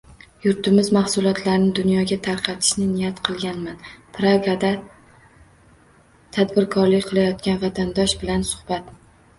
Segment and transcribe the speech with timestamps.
[0.43, 3.85] “Yurtimiz mahsulotlarini dunyoga tanitishni niyat qilganman”-
[4.17, 4.73] Pragada
[6.39, 8.93] tadbirkorlik qilayotgan vatandosh bilan suhbat